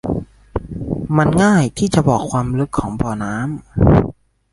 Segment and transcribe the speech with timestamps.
[1.17, 3.49] มันง่ายที่จะบอกความลึกของบ่อน้ำ